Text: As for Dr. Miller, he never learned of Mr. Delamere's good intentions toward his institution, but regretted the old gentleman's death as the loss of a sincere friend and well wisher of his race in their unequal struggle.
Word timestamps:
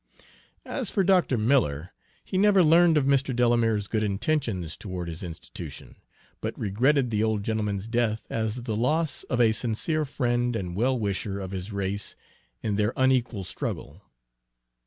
As 0.65 0.89
for 0.89 1.03
Dr. 1.03 1.37
Miller, 1.37 1.91
he 2.25 2.35
never 2.35 2.63
learned 2.63 2.97
of 2.97 3.05
Mr. 3.05 3.35
Delamere's 3.35 3.87
good 3.87 4.01
intentions 4.01 4.75
toward 4.75 5.07
his 5.07 5.21
institution, 5.21 5.95
but 6.41 6.57
regretted 6.57 7.11
the 7.11 7.23
old 7.23 7.43
gentleman's 7.43 7.87
death 7.87 8.25
as 8.27 8.63
the 8.63 8.75
loss 8.75 9.21
of 9.25 9.39
a 9.39 9.51
sincere 9.51 10.03
friend 10.05 10.55
and 10.55 10.75
well 10.75 10.97
wisher 10.97 11.39
of 11.39 11.51
his 11.51 11.71
race 11.71 12.15
in 12.63 12.77
their 12.77 12.93
unequal 12.97 13.43
struggle. 13.43 14.01